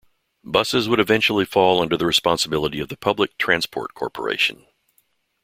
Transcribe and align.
Buses 0.43 0.89
would 0.89 0.99
eventually 0.99 1.45
fall 1.45 1.79
under 1.79 1.95
the 1.95 2.07
responsibility 2.07 2.79
of 2.79 2.89
the 2.89 2.97
Public 2.97 3.37
Transport 3.37 3.93
Corporation. 3.93 4.65